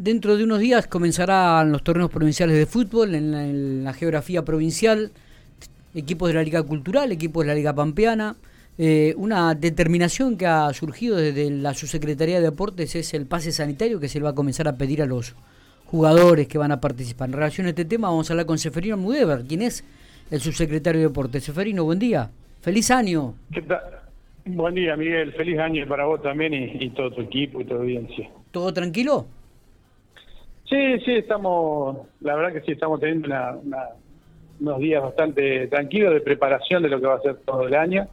dentro 0.00 0.36
de 0.36 0.44
unos 0.44 0.60
días 0.60 0.86
comenzarán 0.86 1.70
los 1.70 1.84
torneos 1.84 2.10
provinciales 2.10 2.56
de 2.56 2.66
fútbol 2.66 3.14
en 3.14 3.84
la, 3.84 3.92
geografía 3.92 4.42
provincial, 4.42 5.12
equipos 5.94 6.28
de 6.28 6.34
la 6.34 6.42
Liga 6.42 6.62
Cultural, 6.62 7.12
equipos 7.12 7.44
de 7.44 7.48
la 7.48 7.54
Liga 7.54 7.74
Pampeana. 7.74 8.36
Eh, 8.78 9.14
una 9.18 9.54
determinación 9.54 10.38
que 10.38 10.46
ha 10.46 10.72
surgido 10.72 11.18
desde 11.18 11.50
la 11.50 11.74
Subsecretaría 11.74 12.36
de 12.36 12.44
Deportes 12.44 12.94
es 12.96 13.12
el 13.12 13.26
pase 13.26 13.52
sanitario 13.52 14.00
que 14.00 14.08
se 14.08 14.18
le 14.18 14.24
va 14.24 14.30
a 14.30 14.34
comenzar 14.34 14.68
a 14.68 14.76
pedir 14.76 15.02
a 15.02 15.06
los 15.06 15.34
jugadores 15.84 16.48
que 16.48 16.56
van 16.56 16.72
a 16.72 16.80
participar. 16.80 17.28
En 17.28 17.34
relación 17.34 17.66
a 17.66 17.70
este 17.70 17.84
tema 17.84 18.08
vamos 18.08 18.30
a 18.30 18.32
hablar 18.32 18.46
con 18.46 18.56
Seferino 18.56 18.96
Mudever, 18.96 19.44
quien 19.46 19.60
es 19.60 19.84
el 20.30 20.40
subsecretario 20.40 21.02
de 21.02 21.08
Deportes. 21.08 21.44
Seferino, 21.44 21.84
buen 21.84 21.98
día. 21.98 22.30
Feliz 22.62 22.90
año. 22.90 23.34
¿Qué 23.52 23.60
tal? 23.62 23.80
Buen 24.46 24.74
día, 24.74 24.96
Miguel. 24.96 25.32
Feliz 25.32 25.58
año 25.58 25.86
para 25.86 26.06
vos 26.06 26.22
también 26.22 26.54
y, 26.54 26.88
todo 26.90 27.10
tu 27.10 27.20
equipo 27.20 27.60
y 27.60 27.64
tu 27.66 27.74
audiencia. 27.74 28.30
¿Todo 28.50 28.72
tranquilo? 28.72 29.26
Sí, 30.70 31.00
sí, 31.04 31.14
estamos, 31.16 31.98
la 32.20 32.36
verdad 32.36 32.52
que 32.52 32.60
sí, 32.60 32.72
estamos 32.72 33.00
teniendo 33.00 33.28
unos 34.60 34.78
días 34.78 35.02
bastante 35.02 35.66
tranquilos 35.66 36.14
de 36.14 36.20
preparación 36.20 36.82
de 36.82 36.88
lo 36.88 37.00
que 37.00 37.06
va 37.06 37.16
a 37.16 37.20
ser 37.20 37.36
todo 37.44 37.66
el 37.66 37.74
año. 37.74 38.06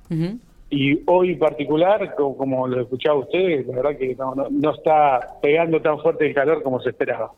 Y 0.70 1.00
hoy 1.06 1.34
en 1.34 1.40
particular, 1.40 2.16
como, 2.16 2.68
lo 2.68 2.82
escuchaba 2.82 3.20
usted, 3.20 3.66
la 3.68 3.76
verdad 3.76 3.98
que 3.98 4.18
no 4.50 4.74
está 4.74 5.40
pegando 5.42 5.82
tan 5.82 6.00
fuerte 6.00 6.28
el 6.28 6.34
calor 6.34 6.64
como 6.64 6.82
se 6.82 6.90
esperaba. 6.90 7.32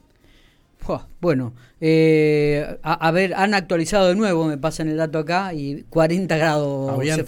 Bueno, 1.20 1.54
eh, 1.80 2.78
a, 2.82 3.12
ver, 3.12 3.34
han 3.36 3.54
actualizado 3.54 4.08
de 4.08 4.16
nuevo, 4.16 4.46
me 4.46 4.58
pasan 4.58 4.88
el 4.90 4.98
dato 4.98 5.20
acá, 5.20 5.54
y 5.54 5.84
40 5.90 6.38
grados. 6.38 6.92
Habían 6.92 7.26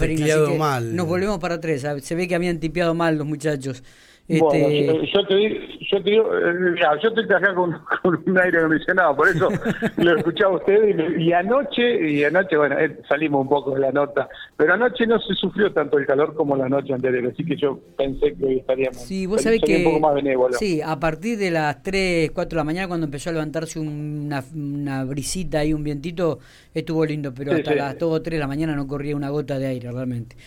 mal. 0.57 0.95
Nos 0.95 1.07
volvemos 1.07 1.37
para 1.39 1.55
atrás. 1.55 1.85
Se 2.01 2.15
ve 2.15 2.27
que 2.27 2.35
habían 2.35 2.59
tipeado 2.59 2.93
mal 2.95 3.17
los 3.17 3.27
muchachos. 3.27 3.83
Este... 4.27 5.07
yo, 5.13 5.27
te 5.27 5.35
digo, 5.35 5.57
yo 5.91 6.03
te 6.03 6.09
digo, 6.09 6.37
eh, 6.37 6.75
yo 7.01 7.09
estoy 7.09 7.23
acá 7.25 7.53
con, 7.55 7.75
un 8.25 8.39
aire 8.39 8.59
acondicionado, 8.59 9.15
por 9.15 9.27
eso 9.27 9.49
lo 9.97 10.17
escuchaba 10.17 10.55
usted 10.55 11.17
y, 11.17 11.33
anoche, 11.33 12.09
y 12.09 12.23
anoche, 12.23 12.55
bueno, 12.55 12.79
eh, 12.79 12.97
salimos 13.09 13.41
un 13.41 13.49
poco 13.49 13.73
de 13.73 13.81
la 13.81 13.91
nota, 13.91 14.29
pero 14.55 14.73
anoche 14.73 15.05
no 15.05 15.19
se 15.19 15.33
sufrió 15.33 15.73
tanto 15.73 15.97
el 15.97 16.05
calor 16.05 16.33
como 16.33 16.55
la 16.55 16.69
noche 16.69 16.93
anterior, 16.93 17.31
así 17.33 17.43
que 17.43 17.57
yo 17.57 17.79
pensé 17.97 18.33
que 18.33 18.45
hoy 18.45 18.57
estaríamos 18.59 19.01
sí, 19.01 19.25
vos 19.25 19.41
sabés 19.41 19.61
que, 19.61 19.77
un 19.77 19.83
poco 19.83 19.99
más 19.99 20.15
benévolo. 20.15 20.53
Sí, 20.53 20.81
a 20.81 20.99
partir 20.99 21.37
de 21.37 21.51
las 21.51 21.83
3, 21.83 22.31
4 22.31 22.49
de 22.49 22.55
la 22.55 22.63
mañana 22.63 22.87
cuando 22.87 23.05
empezó 23.05 23.31
a 23.31 23.33
levantarse 23.33 23.79
una, 23.79 24.43
una 24.55 25.03
brisita 25.03 25.65
y 25.65 25.73
un 25.73 25.83
vientito, 25.83 26.39
estuvo 26.73 27.05
lindo, 27.05 27.33
pero 27.33 27.53
hasta 27.53 27.75
las 27.75 27.99
2 27.99 28.11
o 28.11 28.21
3 28.21 28.37
de 28.37 28.39
la 28.39 28.47
mañana 28.47 28.75
no 28.75 28.87
corría 28.87 29.15
una 29.15 29.29
gota 29.29 29.59
de 29.59 29.67
aire 29.67 29.91
realmente. 29.91 30.37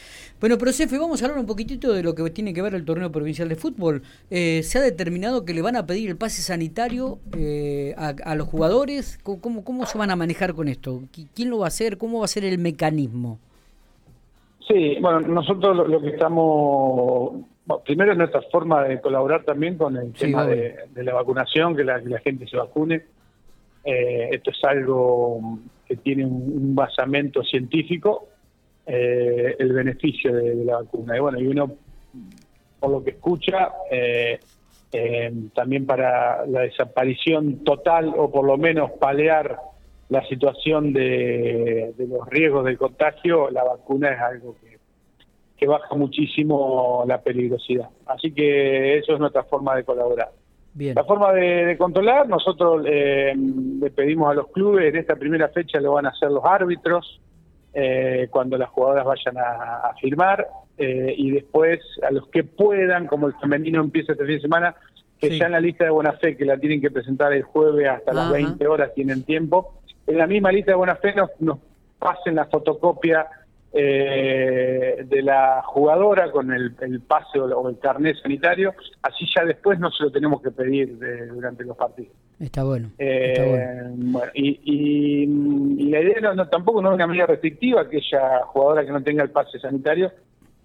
Bueno, 0.40 0.58
pero 0.58 0.72
Cefe, 0.72 0.98
vamos 0.98 1.22
a 1.22 1.26
hablar 1.26 1.40
un 1.40 1.46
poquitito 1.46 1.92
de 1.92 2.02
lo 2.02 2.14
que 2.14 2.28
tiene 2.30 2.52
que 2.52 2.60
ver 2.60 2.74
el 2.74 2.84
torneo 2.84 3.10
provincial 3.10 3.48
de 3.48 3.56
fútbol. 3.56 3.73
Eh, 4.30 4.62
se 4.62 4.78
ha 4.78 4.82
determinado 4.82 5.44
que 5.44 5.54
le 5.54 5.62
van 5.62 5.76
a 5.76 5.86
pedir 5.86 6.10
el 6.10 6.16
pase 6.16 6.42
sanitario 6.42 7.18
eh, 7.36 7.94
a, 7.96 8.34
los 8.34 8.48
jugadores. 8.48 9.18
¿Cómo, 9.22 9.64
¿Cómo 9.64 9.86
se 9.86 9.98
van 9.98 10.10
a 10.10 10.16
manejar 10.16 10.54
con 10.54 10.68
esto? 10.68 11.02
¿Quién 11.34 11.50
lo 11.50 11.58
va 11.58 11.66
a 11.66 11.68
hacer? 11.68 11.98
¿Cómo 11.98 12.20
va 12.20 12.24
a 12.24 12.28
ser 12.28 12.44
el 12.44 12.58
mecanismo? 12.58 13.38
Sí, 14.66 14.96
bueno, 15.00 15.20
nosotros 15.20 15.88
lo, 15.88 16.00
que 16.00 16.08
estamos 16.08 17.44
primero 17.84 18.12
es 18.12 18.18
nuestra 18.18 18.42
forma 18.50 18.84
de 18.84 19.00
colaborar 19.00 19.44
también 19.44 19.76
con 19.76 19.96
el 19.96 20.12
tema 20.12 20.46
de, 20.46 20.76
la 20.96 21.14
vacunación, 21.14 21.76
que 21.76 21.84
la, 21.84 22.00
gente 22.22 22.46
se 22.46 22.56
vacune. 22.56 23.02
Eh, 23.84 24.30
esto 24.32 24.50
es 24.50 24.64
algo 24.64 25.58
que 25.86 25.96
tiene 25.96 26.24
un 26.24 26.74
basamento 26.74 27.42
científico 27.42 28.28
eh, 28.86 29.56
el 29.58 29.72
beneficio 29.72 30.32
de, 30.34 30.64
la 30.64 30.76
vacuna. 30.76 31.16
Y 31.16 31.20
bueno, 31.20 31.40
y 31.40 31.46
uno, 31.46 31.74
por 32.84 32.92
lo 32.92 33.02
que 33.02 33.12
escucha, 33.12 33.72
eh, 33.90 34.38
eh, 34.92 35.32
también 35.54 35.86
para 35.86 36.44
la 36.44 36.60
desaparición 36.60 37.64
total 37.64 38.12
o 38.14 38.30
por 38.30 38.44
lo 38.44 38.58
menos 38.58 38.90
palear 39.00 39.58
la 40.10 40.22
situación 40.26 40.92
de, 40.92 41.94
los 41.96 42.28
riesgos 42.28 42.66
del 42.66 42.76
contagio, 42.76 43.50
la 43.50 43.64
vacuna 43.64 44.12
es 44.12 44.20
algo 44.20 44.54
que, 44.60 44.74
baja 45.66 45.94
muchísimo 45.94 47.04
la 47.06 47.22
peligrosidad. 47.22 47.88
Así 48.04 48.32
que 48.32 48.98
eso 48.98 49.14
es 49.14 49.18
nuestra 49.18 49.44
forma 49.44 49.74
de 49.76 49.84
colaborar. 49.84 50.28
La 50.74 51.04
forma 51.04 51.32
de, 51.32 51.74
controlar, 51.78 52.28
nosotros 52.28 52.82
le 52.84 53.90
pedimos 53.96 54.30
a 54.30 54.34
los 54.34 54.48
clubes, 54.48 54.92
en 54.92 55.00
esta 55.00 55.16
primera 55.16 55.48
fecha 55.48 55.80
lo 55.80 55.94
van 55.94 56.04
a 56.04 56.10
hacer 56.10 56.30
los 56.30 56.44
árbitros, 56.44 57.18
eh, 57.72 58.28
cuando 58.30 58.58
las 58.58 58.68
jugadoras 58.68 59.06
vayan 59.06 59.38
a, 59.38 59.94
firmar 59.98 60.46
eh, 60.76 61.14
y 61.16 61.30
después 61.30 61.80
a 62.02 62.10
los 62.10 62.28
que 62.28 62.44
puedan, 62.44 63.06
como 63.06 63.28
el 63.28 63.34
femenino 63.34 63.80
empieza 63.80 64.12
este 64.12 64.24
fin 64.24 64.36
de 64.36 64.42
semana, 64.42 64.74
que 65.20 65.38
ya 65.38 65.46
en 65.46 65.52
la 65.52 65.60
lista 65.60 65.84
de 65.84 65.90
buena 65.90 66.12
fe 66.12 66.36
que 66.36 66.44
la 66.44 66.58
tienen 66.58 66.80
que 66.80 66.90
presentar 66.90 67.32
el 67.32 67.42
jueves 67.42 67.88
hasta 67.88 68.12
las 68.12 68.32
20 68.32 68.66
horas 68.66 68.92
tienen 68.94 69.22
tiempo, 69.22 69.80
en 70.06 70.18
la 70.18 70.26
misma 70.26 70.52
lista 70.52 70.72
de 70.72 70.76
buena 70.76 70.96
fe 70.96 71.14
nos, 71.14 71.30
nos 71.40 71.58
pasen 71.98 72.34
la 72.34 72.46
fotocopia 72.46 73.26
eh, 73.72 75.04
de 75.04 75.22
la 75.22 75.62
jugadora 75.64 76.30
con 76.30 76.52
el, 76.52 76.74
pase 77.00 77.40
o, 77.40 77.68
el 77.68 77.78
carnet 77.80 78.16
sanitario, 78.22 78.74
así 79.02 79.26
ya 79.34 79.44
después 79.44 79.80
no 79.80 79.90
se 79.90 80.04
lo 80.04 80.12
tenemos 80.12 80.40
que 80.42 80.50
pedir 80.52 80.96
durante 81.32 81.64
los 81.64 81.76
partidos. 81.76 82.12
Está 82.38 82.62
bueno. 82.62 82.90
Eh, 82.98 83.90
y, 84.34 85.26
la 85.90 86.00
idea 86.00 86.34
no, 86.34 86.48
tampoco 86.48 86.82
no 86.82 86.90
es 86.90 86.94
una 86.94 87.06
medida 87.06 87.26
restrictiva, 87.26 87.82
aquella 87.82 88.44
jugadora 88.46 88.84
que 88.84 88.92
no 88.92 89.02
tenga 89.02 89.22
el 89.22 89.30
pase 89.30 89.58
sanitario 89.58 90.12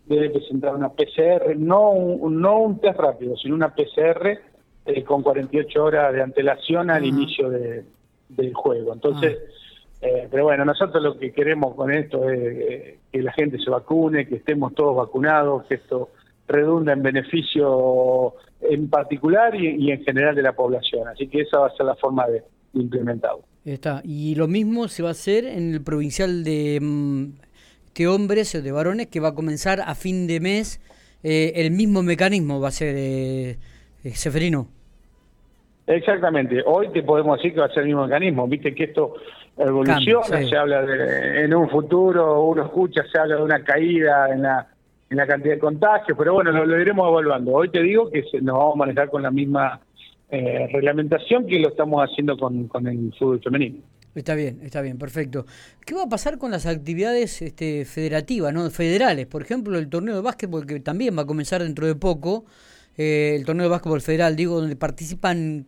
debe 0.10 0.32
presentar 0.32 0.76
una 0.76 0.90
PCR, 0.90 1.56
no 1.56 1.92
un, 1.92 2.42
no 2.42 2.60
un 2.60 2.80
test 2.80 3.00
rápido, 3.00 3.38
sino 3.38 3.56
una 3.56 3.74
PCR 3.74 4.40
eh, 4.86 5.04
con 5.04 5.24
48 5.24 5.84
horas 5.84 6.14
de 6.14 6.22
antelación 6.22 6.90
al 6.90 7.06
inicio 7.06 7.50
del 7.50 8.54
juego. 8.54 8.94
Entonces, 8.94 9.38
ah. 9.40 9.60
Eh, 10.02 10.28
pero 10.32 10.46
bueno, 10.46 10.64
nosotros 10.64 11.04
lo 11.04 11.18
que 11.18 11.32
queremos 11.32 11.76
con 11.76 11.92
esto 11.92 12.30
es 12.30 12.40
eh, 12.40 13.00
que 13.12 13.22
la 13.22 13.34
gente 13.34 13.58
se 13.60 13.70
vacune, 13.70 14.28
que 14.28 14.36
estemos 14.36 14.74
todos 14.74 14.96
vacunados, 14.96 15.66
que 15.66 15.76
esto 15.76 16.10
redunda 16.48 16.94
en 16.94 17.04
beneficio 17.04 18.36
en 18.62 18.90
particular 18.90 19.56
y, 19.56 19.92
en 19.92 20.04
general 20.04 20.36
de 20.36 20.42
la 20.42 20.54
población. 20.54 21.08
Así 21.08 21.28
que 21.28 21.42
esa 21.42 21.60
va 21.60 21.68
a 21.68 21.76
ser 21.76 21.86
la 21.86 21.96
forma 21.96 22.28
de 22.28 22.44
implementarlo. 22.74 23.44
Está. 23.66 24.02
Y 24.06 24.36
lo 24.36 24.48
mismo 24.48 24.88
se 24.88 25.04
va 25.04 25.10
a 25.10 25.12
hacer 25.12 25.46
en 25.46 25.74
el 25.74 25.84
provincial 25.84 26.44
de, 26.44 26.80
mm, 26.82 27.26
de 28.00 28.08
hombres 28.08 28.56
o 28.56 28.62
de 28.62 28.72
varones 28.72 29.08
que 29.08 29.20
va 29.20 29.30
a 29.30 29.36
comenzar 29.36 29.82
a 29.82 29.94
fin 29.94 30.26
de 30.26 30.40
mes. 30.40 30.80
Eh, 31.22 31.52
el 31.56 31.72
mismo 31.72 32.02
mecanismo 32.02 32.62
va 32.62 32.70
a 32.70 32.72
ser, 32.72 32.96
eh, 32.98 33.58
Seferino. 34.14 34.68
Exactamente. 35.86 36.64
Hoy 36.66 36.90
te 36.94 37.04
podemos 37.04 37.38
decir 37.38 37.54
que 37.54 37.60
va 37.60 37.66
a 37.66 37.70
ser 37.70 37.80
el 37.80 37.88
mismo 37.88 38.06
mecanismo. 38.06 38.48
Viste 38.48 38.74
que 38.74 38.86
esto 38.86 39.16
evoluciona, 39.58 40.48
se 40.48 40.56
habla 40.56 40.84
de, 40.84 41.44
en 41.44 41.54
un 41.54 41.70
futuro, 41.70 42.44
uno 42.44 42.64
escucha, 42.64 43.04
se 43.12 43.20
habla 43.20 43.36
de 43.36 43.44
una 43.44 43.64
caída 43.64 44.30
en 44.32 44.44
la, 44.44 44.68
en 45.10 45.18
la 45.18 45.28
cantidad 45.28 45.56
de 45.56 45.60
contagios, 45.60 46.18
pero 46.18 46.36
bueno, 46.36 46.52
lo, 46.52 46.80
iremos 46.80 47.10
evaluando. 47.10 47.52
Hoy 47.52 47.70
te 47.70 47.82
digo 47.82 48.10
que 48.10 48.24
nos 48.42 48.58
vamos 48.58 48.76
a 48.76 48.78
manejar 48.78 49.10
con 49.10 49.24
la 49.24 49.32
misma 49.32 49.82
eh, 50.30 50.70
reglamentación 50.72 51.46
que 51.48 51.60
lo 51.60 51.70
estamos 51.70 52.02
haciendo 52.02 52.38
con, 52.38 52.68
con 52.70 52.88
el 52.88 53.14
fútbol 53.20 53.42
femenino. 53.42 53.80
Está 54.16 54.36
bien, 54.36 54.60
está 54.64 54.82
bien, 54.82 54.98
perfecto. 54.98 55.46
¿Qué 55.86 55.94
va 55.94 56.04
a 56.04 56.10
pasar 56.10 56.38
con 56.38 56.52
las 56.52 56.66
actividades 56.66 57.42
este, 57.42 57.86
federativas, 57.86 58.54
no 58.54 58.70
federales? 58.72 59.28
Por 59.28 59.42
ejemplo, 59.42 59.78
el 59.78 59.88
torneo 59.88 60.16
de 60.16 60.22
básquetbol 60.22 60.66
que 60.66 60.80
también 60.80 61.18
va 61.18 61.24
a 61.24 61.26
comenzar 61.26 61.62
dentro 61.62 61.86
de 61.86 61.96
poco, 61.96 62.46
eh, 62.98 63.36
el 63.36 63.46
torneo 63.46 63.66
de 63.66 63.70
básquetbol 63.70 64.02
federal, 64.02 64.36
digo, 64.36 64.60
donde 64.60 64.76
participan 64.76 65.68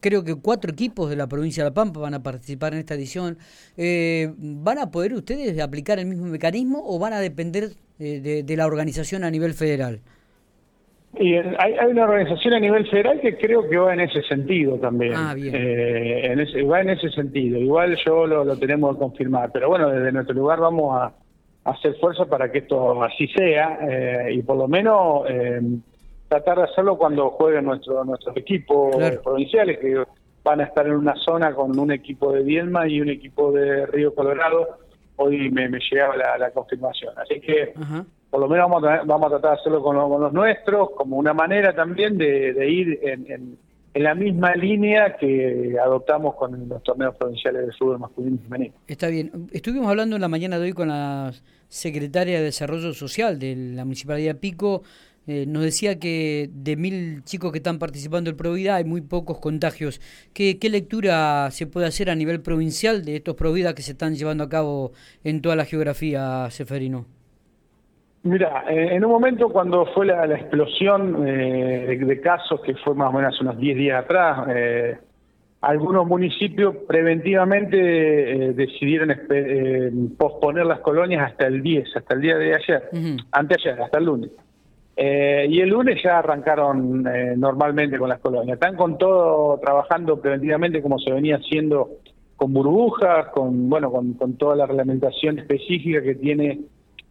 creo 0.00 0.24
que 0.24 0.34
cuatro 0.36 0.70
equipos 0.70 1.10
de 1.10 1.16
la 1.16 1.26
provincia 1.26 1.64
de 1.64 1.70
La 1.70 1.74
Pampa 1.74 2.00
van 2.00 2.14
a 2.14 2.22
participar 2.22 2.74
en 2.74 2.80
esta 2.80 2.94
edición. 2.94 3.38
Eh, 3.76 4.32
¿Van 4.36 4.78
a 4.78 4.90
poder 4.90 5.14
ustedes 5.14 5.58
aplicar 5.60 5.98
el 5.98 6.06
mismo 6.06 6.26
mecanismo 6.26 6.82
o 6.86 6.98
van 6.98 7.12
a 7.12 7.20
depender 7.20 7.72
eh, 7.98 8.42
de, 8.44 8.56
la 8.56 8.66
organización 8.66 9.24
a 9.24 9.30
nivel 9.30 9.54
federal? 9.54 10.00
Y 11.18 11.34
hay, 11.34 11.74
una 11.90 12.04
organización 12.04 12.54
a 12.54 12.60
nivel 12.60 12.86
federal 12.88 13.20
que 13.20 13.36
creo 13.36 13.68
que 13.68 13.76
va 13.76 13.94
en 13.94 14.00
ese 14.00 14.22
sentido 14.22 14.78
también. 14.78 15.14
Ah, 15.16 15.34
bien. 15.34 15.54
Eh, 15.54 16.32
en 16.32 16.40
ese, 16.40 16.62
va 16.62 16.80
en 16.80 16.90
ese 16.90 17.10
sentido. 17.10 17.58
Igual 17.58 17.96
yo 18.04 18.26
lo, 18.26 18.44
lo, 18.44 18.56
tenemos 18.58 18.94
que 18.94 19.00
confirmar. 19.00 19.50
Pero 19.52 19.68
bueno, 19.68 19.88
desde 19.88 20.12
nuestro 20.12 20.34
lugar 20.34 20.60
vamos 20.60 21.00
a, 21.00 21.12
hacer 21.64 21.96
fuerza 21.96 22.26
para 22.26 22.52
que 22.52 22.58
esto 22.58 23.02
así 23.02 23.26
sea 23.26 24.30
y 24.30 24.40
por 24.42 24.56
lo 24.56 24.68
menos 24.68 25.24
tratar 26.28 26.58
de 26.58 26.64
hacerlo 26.64 26.96
cuando 26.96 27.30
jueguen 27.30 27.64
nuestro, 27.64 28.04
nuestros 28.04 28.36
equipos 28.36 28.94
provinciales, 29.24 29.78
que 29.78 30.04
van 30.44 30.60
a 30.60 30.64
estar 30.64 30.86
en 30.86 30.92
una 30.92 31.16
zona 31.16 31.52
con 31.54 31.76
un 31.76 31.90
equipo 31.90 32.32
de 32.32 32.44
Dielma 32.44 32.86
y 32.86 33.00
un 33.00 33.10
equipo 33.10 33.50
de 33.50 33.84
Río 33.86 34.14
Colorado. 34.14 34.78
Hoy 35.16 35.50
me, 35.50 35.68
me 35.68 35.80
llegaba 35.90 36.14
la, 36.38 36.50
confirmación. 36.50 37.14
Así 37.18 37.40
que 37.40 37.72
por 38.36 38.42
lo 38.42 38.48
menos 38.50 38.70
vamos 39.06 39.26
a, 39.26 39.30
tratar 39.30 39.52
de 39.52 39.60
hacerlo 39.60 39.82
con, 39.82 39.96
los 39.96 40.30
nuestros, 40.30 40.90
como 40.90 41.16
una 41.16 41.32
manera 41.32 41.74
también 41.74 42.18
de, 42.18 42.70
ir 42.70 43.00
en, 43.02 43.56
en, 43.94 44.02
la 44.02 44.14
misma 44.14 44.54
línea 44.54 45.16
que 45.16 45.74
adoptamos 45.82 46.34
con 46.34 46.68
los 46.68 46.82
torneos 46.82 47.16
provinciales 47.16 47.66
de 47.66 47.72
fútbol 47.72 47.98
masculino 47.98 48.36
y 48.36 48.44
femenino. 48.44 48.74
Está 48.86 49.08
bien. 49.08 49.48
Estuvimos 49.52 49.88
hablando 49.88 50.16
en 50.16 50.20
la 50.20 50.28
mañana 50.28 50.58
de 50.58 50.64
hoy 50.64 50.72
con 50.74 50.88
la 50.88 51.32
secretaria 51.68 52.36
de 52.36 52.44
Desarrollo 52.44 52.92
Social 52.92 53.38
de 53.38 53.56
la 53.56 53.84
Municipalidad 53.86 54.34
de 54.34 54.38
Pico 54.38 54.82
Eh, 55.28 55.44
nos 55.44 55.64
decía 55.64 55.98
que 55.98 56.50
de 56.52 56.76
mil 56.76 57.24
chicos 57.24 57.50
que 57.50 57.58
están 57.58 57.80
participando 57.80 58.30
en 58.30 58.36
Provida 58.36 58.76
hay 58.76 58.84
muy 58.84 59.00
pocos 59.00 59.40
contagios. 59.40 60.00
¿Qué, 60.32 60.58
¿Qué, 60.58 60.68
lectura 60.68 61.50
se 61.50 61.66
puede 61.66 61.88
hacer 61.88 62.10
a 62.10 62.14
nivel 62.14 62.42
provincial 62.42 63.04
de 63.04 63.16
estos 63.16 63.34
Provida 63.34 63.74
que 63.74 63.82
se 63.82 63.92
están 63.92 64.14
llevando 64.14 64.44
a 64.44 64.48
cabo 64.48 64.92
en 65.24 65.40
toda 65.42 65.56
la 65.56 65.64
geografía, 65.64 66.48
Seferino? 66.50 67.06
Mira, 68.26 68.64
eh, 68.68 68.94
en 68.94 69.04
un 69.04 69.10
momento 69.10 69.48
cuando 69.48 69.86
fue 69.86 70.06
la, 70.06 70.24
explosión 70.26 71.26
eh, 71.26 71.98
de, 71.98 72.20
casos, 72.20 72.60
que 72.60 72.74
fue 72.76 72.94
más 72.94 73.10
o 73.10 73.16
menos 73.16 73.40
unos 73.40 73.58
10 73.58 73.76
días 73.76 74.04
atrás, 74.04 74.48
algunos 75.60 76.06
municipios 76.06 76.76
preventivamente 76.86 77.76
decidieron 78.54 79.16
posponer 80.16 80.66
las 80.66 80.80
colonias 80.80 81.30
hasta 81.30 81.46
el 81.46 81.62
10, 81.62 81.96
hasta 81.96 82.14
el 82.14 82.20
día 82.20 82.36
de 82.36 82.54
ayer, 82.54 82.90
anteayer, 83.32 83.80
hasta 83.80 83.98
el 83.98 84.04
lunes. 84.04 84.30
Eh, 84.98 85.46
y 85.50 85.60
el 85.60 85.68
lunes 85.68 86.02
ya 86.02 86.18
arrancaron 86.18 87.06
eh, 87.06 87.34
normalmente 87.36 87.98
con 87.98 88.08
las 88.08 88.18
colonias. 88.18 88.54
Están 88.54 88.76
con 88.76 88.96
todo 88.96 89.58
trabajando 89.58 90.18
preventivamente 90.18 90.80
como 90.80 90.98
se 90.98 91.12
venía 91.12 91.36
haciendo 91.36 91.90
con 92.34 92.54
burbujas, 92.54 93.28
con 93.28 93.68
bueno, 93.68 93.92
con, 93.92 94.16
toda 94.38 94.56
la 94.56 94.66
reglamentación 94.66 95.38
específica 95.38 96.00
que 96.00 96.14
tiene 96.14 96.60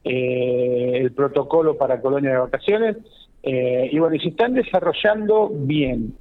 eh, 0.05 0.99
el 1.01 1.11
protocolo 1.11 1.77
para 1.77 1.99
colonias 1.99 2.33
de 2.33 2.39
vacaciones. 2.39 2.97
y 3.43 3.99
bueno, 3.99 4.15
y 4.15 4.19
se 4.19 4.29
están 4.29 4.53
desarrollando 4.53 5.49
bien. 5.53 6.15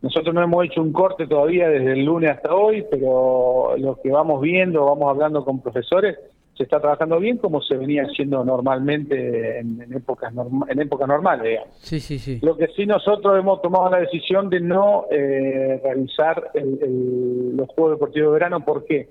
nosotros 0.00 0.34
no 0.34 0.42
hemos 0.42 0.64
hecho 0.64 0.80
un 0.80 0.92
corte 0.92 1.26
todavía 1.26 1.68
desde 1.68 1.92
el 1.92 2.04
lunes 2.04 2.30
hasta 2.30 2.54
hoy, 2.54 2.84
pero 2.90 3.76
lo 3.76 4.00
que 4.00 4.10
vamos 4.10 4.40
viendo, 4.40 4.86
vamos 4.86 5.10
hablando 5.10 5.44
con 5.44 5.60
profesores, 5.60 6.16
se 6.58 6.64
está 6.64 6.80
trabajando 6.80 7.20
bien 7.20 7.38
como 7.38 7.62
se 7.62 7.76
venía 7.76 8.02
haciendo 8.02 8.44
normalmente 8.44 9.60
en, 9.60 9.80
épocas 9.92 10.32
en 10.68 10.80
épocas 10.80 11.06
normales. 11.06 11.60
Sí, 11.78 12.00
sí, 12.00 12.18
sí. 12.18 12.40
Lo 12.42 12.56
que 12.56 12.66
sí 12.76 12.84
nosotros 12.84 13.38
hemos 13.38 13.62
tomado 13.62 13.88
la 13.90 14.00
decisión 14.00 14.50
de 14.50 14.60
no 14.60 15.04
eh, 15.08 15.80
realizar 15.82 16.50
los 16.54 17.68
Juegos 17.68 17.92
Deportivos 17.92 18.30
de 18.30 18.32
Verano. 18.32 18.64
¿Por 18.64 18.84
qué? 18.86 19.08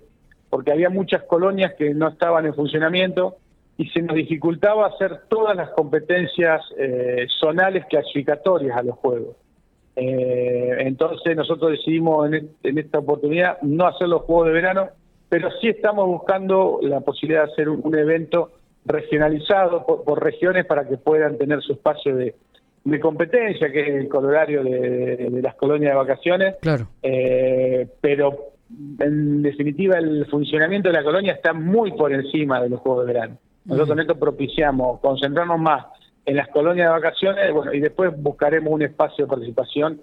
Porque 0.50 0.72
había 0.72 0.90
muchas 0.90 1.24
colonias 1.24 1.74
que 1.74 1.94
no 1.94 2.08
estaban 2.10 2.46
en 2.46 2.54
funcionamiento 2.54 3.38
y 3.78 3.88
se 3.90 4.02
nos 4.02 4.16
dificultaba 4.16 4.88
hacer 4.88 5.22
todas 5.28 5.56
las 5.56 5.70
competencias 5.72 6.62
eh, 6.78 7.28
zonales 7.40 7.86
clasificatorias 7.86 8.78
a 8.78 8.84
los 8.84 8.96
Juegos. 8.98 9.36
Eh, 9.96 10.76
entonces 10.80 11.36
nosotros 11.36 11.72
decidimos 11.72 12.32
en, 12.32 12.52
en 12.64 12.78
esta 12.78 13.00
oportunidad 13.00 13.62
no 13.62 13.88
hacer 13.88 14.08
los 14.08 14.22
Juegos 14.24 14.48
de 14.48 14.54
Verano 14.54 14.90
pero 15.30 15.50
sí 15.60 15.68
estamos 15.68 16.08
buscando 16.08 16.80
la 16.82 17.02
posibilidad 17.02 17.46
de 17.46 17.52
hacer 17.52 17.70
un, 17.70 17.96
evento 17.96 18.52
regionalizado 18.86 19.86
por, 19.86 20.24
regiones 20.24 20.66
para 20.66 20.88
que 20.88 20.98
puedan 20.98 21.38
tener 21.38 21.62
su 21.62 21.74
espacio 21.74 22.16
de, 22.16 22.36
competencia, 23.02 23.70
que 23.70 23.82
es 23.82 23.88
el 24.04 24.08
colorario 24.08 24.64
de, 24.64 25.42
las 25.42 25.56
colonias 25.56 25.92
de 25.92 25.98
vacaciones. 25.98 26.56
Claro. 26.62 26.88
Eh, 27.04 27.86
pero 28.00 28.54
en 29.00 29.42
definitiva 29.42 29.98
el 29.98 30.26
funcionamiento 30.28 30.90
de 30.90 30.94
la 30.94 31.04
colonia 31.04 31.34
está 31.34 31.54
muy 31.54 31.92
por 31.94 32.12
encima 32.14 32.62
de 32.62 32.70
los 32.70 32.80
Juegos 32.82 33.06
de 33.06 33.14
Verano. 33.14 33.38
Nosotros 33.66 33.90
con 33.90 34.00
esto 34.00 34.20
propiciamos 34.20 35.00
concentrarnos 35.00 35.60
más 35.60 35.86
en 36.26 36.36
las 36.36 36.48
colonias 36.50 36.88
de 36.88 36.92
vacaciones 36.92 37.54
bueno, 37.54 37.74
y 37.74 37.80
después 37.80 38.12
buscaremos 38.16 38.74
un 38.74 38.82
espacio 38.82 39.26
de 39.26 39.30
participación 39.30 40.02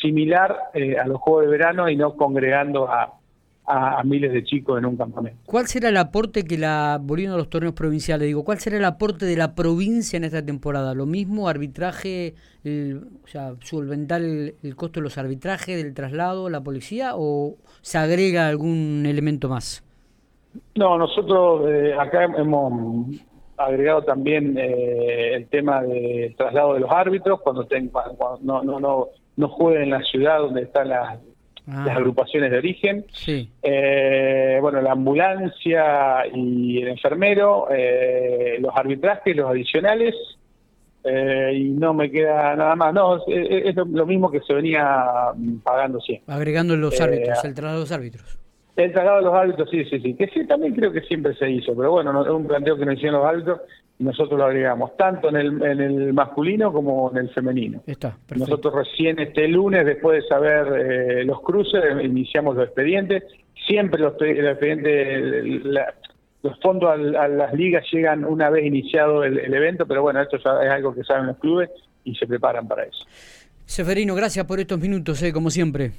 similar 0.00 0.56
eh, 0.74 0.98
a 0.98 1.06
los 1.06 1.20
Juegos 1.20 1.44
de 1.44 1.50
Verano 1.50 1.88
y 1.88 1.96
no 1.96 2.14
congregando 2.16 2.88
a 2.88 3.14
a, 3.66 4.02
miles 4.04 4.32
de 4.32 4.44
chicos 4.44 4.78
en 4.78 4.86
un 4.86 4.96
campamento. 4.96 5.38
¿Cuál 5.44 5.66
será 5.66 5.88
el 5.88 5.96
aporte 5.96 6.44
que 6.44 6.56
la, 6.56 6.98
volviendo 7.02 7.34
a 7.34 7.38
los 7.38 7.50
torneos 7.50 7.74
provinciales, 7.74 8.26
digo, 8.26 8.44
cuál 8.44 8.58
será 8.58 8.76
el 8.76 8.84
aporte 8.84 9.26
de 9.26 9.36
la 9.36 9.54
provincia 9.54 10.16
en 10.16 10.24
esta 10.24 10.44
temporada? 10.44 10.94
¿Lo 10.94 11.06
mismo, 11.06 11.48
arbitraje, 11.48 12.34
o 12.64 13.26
sea, 13.26 13.54
solventar 13.60 14.22
el, 14.22 14.54
costo 14.76 15.00
de 15.00 15.04
los 15.04 15.18
arbitrajes, 15.18 15.82
del 15.82 15.94
traslado, 15.94 16.48
la 16.48 16.60
policía, 16.60 17.12
o 17.14 17.56
se 17.82 17.98
agrega 17.98 18.48
algún 18.48 19.04
elemento 19.06 19.48
más? 19.48 19.82
No, 20.74 20.96
nosotros 20.96 21.68
eh, 21.68 21.94
acá 21.98 22.24
hemos 22.24 23.10
agregado 23.58 24.02
también 24.02 24.56
eh, 24.58 25.34
el 25.34 25.48
tema 25.48 25.82
del 25.82 26.34
traslado 26.36 26.74
de 26.74 26.80
los 26.80 26.90
árbitros 26.90 27.40
cuando, 27.40 27.66
no, 28.42 28.62
no, 28.62 28.80
no, 28.80 29.08
no 29.36 29.48
jueguen 29.48 29.82
en 29.84 29.90
la 29.90 30.02
ciudad 30.02 30.38
donde 30.38 30.62
están 30.62 30.88
las 30.88 31.18
Ah. 31.68 31.84
las 31.86 31.96
agrupaciones 31.96 32.50
de 32.52 32.58
origen. 32.58 33.04
Eh, 33.62 34.58
bueno, 34.60 34.80
la 34.80 34.92
ambulancia 34.92 36.24
y 36.32 36.80
el 36.80 36.88
enfermero, 36.88 37.66
eh, 37.70 38.58
los 38.60 38.72
arbitrajes, 38.76 39.34
los 39.34 39.50
adicionales, 39.50 40.14
eh, 41.02 41.52
y 41.54 41.64
no 41.70 41.92
me 41.92 42.10
queda 42.10 42.54
nada 42.54 42.76
más. 42.76 42.94
No, 42.94 43.16
es, 43.26 43.74
lo 43.74 44.06
mismo 44.06 44.30
que 44.30 44.40
se 44.40 44.54
venía 44.54 45.32
pagando 45.64 46.00
siempre. 46.00 46.32
Agregando 46.32 46.76
los 46.76 47.00
árbitros, 47.00 47.44
el 47.44 47.54
traslado 47.54 47.78
de 47.78 47.80
los 47.80 47.92
árbitros. 47.92 48.38
El 48.76 48.92
traslado 48.92 49.16
de 49.18 49.24
los 49.24 49.34
árbitros, 49.34 49.70
sí, 49.70 49.84
sí, 49.86 50.00
sí. 50.00 50.14
Que 50.14 50.28
sí, 50.28 50.46
también 50.46 50.74
creo 50.74 50.92
que 50.92 51.00
siempre 51.00 51.34
se 51.34 51.50
hizo, 51.50 51.74
pero 51.74 51.92
bueno, 51.92 52.22
es 52.22 52.30
un 52.30 52.46
planteo 52.46 52.76
que 52.76 52.84
nos 52.84 52.94
hicieron 52.94 53.20
los 53.20 53.28
árbitros 53.28 53.60
nosotros 53.98 54.38
lo 54.38 54.44
agregamos 54.44 54.96
tanto 54.96 55.28
en 55.30 55.36
el, 55.36 55.62
en 55.62 55.80
el 55.80 56.12
masculino 56.12 56.72
como 56.72 57.10
en 57.12 57.18
el 57.18 57.30
femenino. 57.30 57.82
Está, 57.86 58.16
nosotros 58.34 58.74
recién 58.74 59.18
este 59.18 59.48
lunes, 59.48 59.86
después 59.86 60.22
de 60.22 60.28
saber 60.28 60.66
eh, 60.78 61.24
los 61.24 61.40
cruces, 61.40 61.82
iniciamos 62.02 62.56
los 62.56 62.66
expedientes. 62.66 63.24
Siempre 63.66 64.00
los, 64.00 64.12
expedientes, 64.20 65.64
los 65.64 66.60
fondos 66.60 66.90
a, 66.90 67.26
las 67.26 67.54
ligas 67.54 67.84
llegan 67.90 68.24
una 68.24 68.50
vez 68.50 68.66
iniciado 68.66 69.24
el, 69.24 69.52
evento, 69.52 69.86
pero 69.86 70.02
bueno, 70.02 70.20
esto 70.20 70.36
es 70.36 70.46
algo 70.46 70.94
que 70.94 71.02
saben 71.02 71.26
los 71.26 71.38
clubes 71.38 71.70
y 72.04 72.14
se 72.14 72.26
preparan 72.26 72.68
para 72.68 72.84
eso. 72.84 73.04
Seferino, 73.64 74.14
gracias 74.14 74.44
por 74.44 74.60
estos 74.60 74.78
minutos, 74.78 75.22
eh, 75.22 75.32
como 75.32 75.50
siempre. 75.50 75.90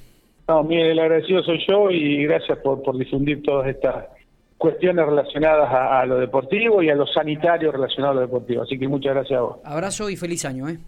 No, 0.46 0.62
Miguel, 0.62 0.92
el 0.92 0.98
agradecido 1.00 1.42
soy 1.42 1.62
yo 1.68 1.90
y 1.90 2.24
gracias 2.24 2.58
por, 2.58 2.82
por 2.82 2.96
difundir 2.96 3.42
todas 3.42 3.68
estas 3.68 4.06
cuestiones 4.58 5.06
relacionadas 5.06 5.68
a, 5.72 6.04
lo 6.04 6.18
deportivo 6.18 6.82
y 6.82 6.90
a 6.90 6.94
lo 6.94 7.06
sanitario 7.06 7.70
relacionado 7.70 8.12
a 8.12 8.14
lo 8.16 8.20
deportivo. 8.22 8.62
Así 8.62 8.78
que 8.78 8.88
muchas 8.88 9.14
gracias 9.14 9.38
a 9.38 9.42
vos. 9.42 9.56
Abrazo 9.64 10.10
y 10.10 10.16
feliz 10.16 10.44
año. 10.44 10.68
¿eh? 10.68 10.78